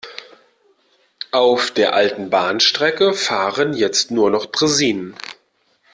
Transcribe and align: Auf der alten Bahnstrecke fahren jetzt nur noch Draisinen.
Auf 1.31 1.69
der 1.69 1.93
alten 1.93 2.31
Bahnstrecke 2.31 3.13
fahren 3.13 3.73
jetzt 3.73 4.09
nur 4.09 4.31
noch 4.31 4.47
Draisinen. 4.47 5.13